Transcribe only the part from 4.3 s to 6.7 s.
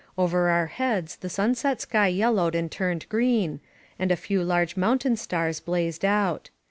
large mountain stars blazed out.